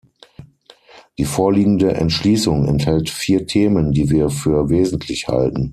[1.19, 5.69] Die vorliegende Entschließung enthält vier Themen, die wir für wesentlich halten.